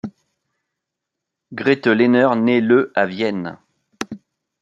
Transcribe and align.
Grete 1.53 1.85
Lehner 1.85 2.29
naît 2.35 2.59
le 2.59 2.91
à 2.95 3.05
Vienne. 3.05 3.59